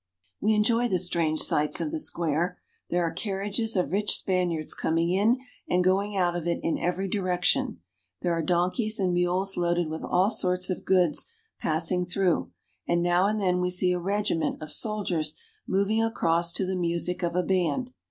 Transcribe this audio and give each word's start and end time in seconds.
We 0.39 0.55
enjoy 0.55 0.87
the 0.87 0.97
strange 0.97 1.41
sights 1.41 1.79
of 1.79 1.91
the 1.91 1.99
square. 1.99 2.57
There 2.89 3.03
are 3.03 3.11
carriages 3.11 3.75
of 3.75 3.91
rich 3.91 4.15
Spaniards 4.17 4.73
coming 4.73 5.11
in 5.11 5.37
and 5.69 5.83
going 5.83 6.17
out 6.17 6.35
of 6.35 6.47
it 6.47 6.59
in 6.63 6.79
every 6.79 7.07
direction; 7.07 7.81
there 8.23 8.33
are 8.33 8.41
donkeys 8.41 8.99
and 8.99 9.13
mules 9.13 9.57
loaded 9.57 9.89
with 9.91 10.03
all 10.03 10.31
sorts 10.31 10.71
of 10.71 10.85
goods 10.85 11.27
passing 11.59 12.07
through, 12.07 12.51
and 12.87 13.03
now 13.03 13.27
and 13.27 13.39
then 13.39 13.61
we 13.61 13.69
see 13.69 13.91
a 13.91 13.99
regiment 13.99 14.59
of 14.59 14.71
soldiers 14.71 15.35
moving 15.67 16.01
across 16.03 16.51
to 16.53 16.65
the 16.65 16.75
music 16.75 17.21
of 17.21 17.35
a 17.35 17.43
band. 17.43 17.93